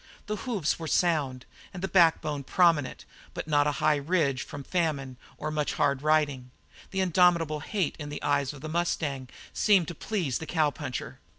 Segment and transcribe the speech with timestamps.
[0.25, 3.05] The hoofs were sound, the backbone prominent,
[3.35, 6.51] but not a high ridge from famine or much hard riding, and
[6.89, 11.19] the indomitable hate in the eyes of the mustang seemed to please the cowpuncher.